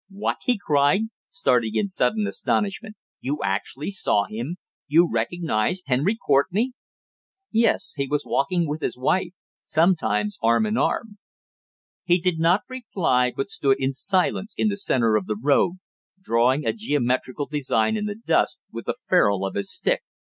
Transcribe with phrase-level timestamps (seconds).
[0.09, 2.95] "What?" he cried, starting in sudden astonishment.
[3.19, 4.57] "You actually saw him?
[4.87, 6.69] You recognised Henry Courtenay!"
[7.51, 7.93] "Yes.
[7.97, 9.33] He was walking with his wife,
[9.63, 11.19] sometimes arm in arm."
[12.03, 15.73] He did not reply, but stood in silence in the centre of the road,
[16.19, 20.01] drawing a geometrical design in the dust with the ferrule of his stick.